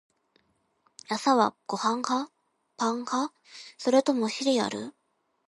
[1.09, 2.31] 朝はご飯派？
[2.75, 3.31] パン派？
[3.77, 4.95] それともシリアル？